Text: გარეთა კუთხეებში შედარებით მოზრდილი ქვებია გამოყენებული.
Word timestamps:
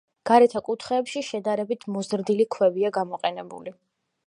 გარეთა 0.27 0.61
კუთხეებში 0.69 1.21
შედარებით 1.27 1.85
მოზრდილი 1.97 2.49
ქვებია 2.57 2.93
გამოყენებული. 2.99 3.79